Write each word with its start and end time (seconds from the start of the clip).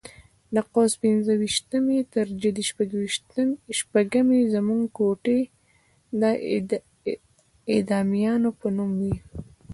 له 0.53 0.61
قوس 0.73 0.93
پنځه 1.03 1.33
ویشتمې 1.41 1.99
تر 2.13 2.27
جدي 2.41 2.63
شپږمې 3.79 4.39
زموږ 4.53 4.81
کوټې 4.97 5.39
د 6.69 6.71
اعدامیانو 7.73 8.49
په 8.59 8.67
نوم 8.75 8.91
وې. 9.01 9.15